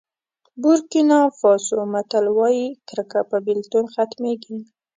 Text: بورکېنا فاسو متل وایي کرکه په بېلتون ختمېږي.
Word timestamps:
بورکېنا 0.61 1.19
فاسو 1.39 1.77
متل 1.93 2.25
وایي 2.37 2.67
کرکه 2.89 3.19
په 3.29 3.37
بېلتون 3.45 3.85
ختمېږي. 3.93 4.57